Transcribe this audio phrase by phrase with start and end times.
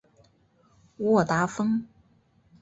[0.97, 1.85] 沃达丰